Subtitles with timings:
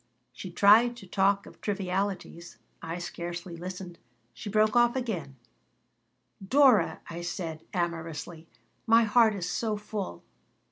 [0.33, 2.57] She tried to talk of trivialities.
[2.81, 3.99] I scarcely listened.
[4.33, 5.35] She broke off again
[6.43, 8.47] "Dora!" I said, amorously.
[8.87, 10.23] "My heart is so full."